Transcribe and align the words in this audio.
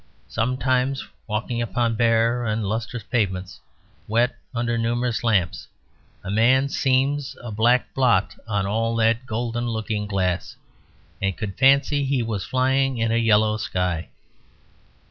Sometimes 0.29 1.07
walking 1.27 1.61
upon 1.61 1.93
bare 1.93 2.43
and 2.43 2.65
lustrous 2.67 3.03
pavements, 3.03 3.59
wet 4.07 4.35
under 4.55 4.75
numerous 4.75 5.23
lamps, 5.23 5.67
a 6.23 6.31
man 6.31 6.69
seems 6.69 7.35
a 7.39 7.51
black 7.51 7.93
blot 7.93 8.33
on 8.47 8.65
all 8.65 8.95
that 8.95 9.27
golden 9.27 9.67
looking 9.69 10.07
glass, 10.07 10.55
and 11.21 11.37
could 11.37 11.55
fancy 11.55 12.03
he 12.03 12.23
was 12.23 12.43
flying 12.43 12.97
in 12.97 13.11
a 13.11 13.17
yellow 13.17 13.57
sky. 13.57 14.09